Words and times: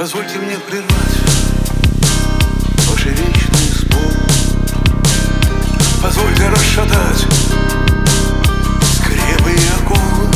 Позвольте 0.00 0.38
мне 0.38 0.56
прервать 0.56 1.18
Ваш 2.88 3.04
вечный 3.04 3.70
спор. 3.70 4.12
Позвольте 6.02 6.48
расшатать 6.48 7.26
Скрепы 8.94 9.50
и 9.50 9.60
оковы 9.78 10.30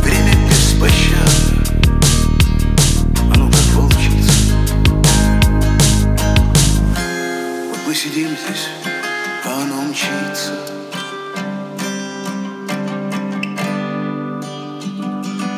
Время 0.00 0.48
беспощадно. 0.48 1.66
Оно 3.34 3.50
как 3.50 3.66
волчица. 3.74 4.32
Вот 7.68 7.78
мы 7.86 7.94
сидим 7.94 8.28
здесь, 8.28 8.68
а 9.44 9.64
оно 9.64 9.82
мчится. 9.82 10.52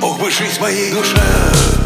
Ох 0.02 0.18
бы 0.18 0.28
жизнь 0.32 0.60
моей 0.60 0.90
душе. 0.90 1.83